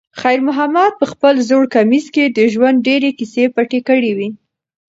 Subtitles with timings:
[0.21, 4.29] خیر محمد په خپل زوړ کمیس کې د ژوند ډېرې کیسې پټې کړې وې.